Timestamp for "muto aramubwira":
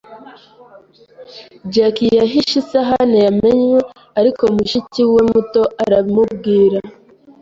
5.31-6.79